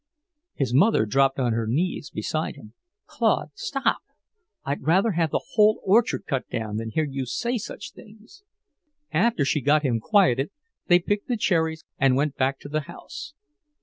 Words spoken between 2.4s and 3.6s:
him. "Claude,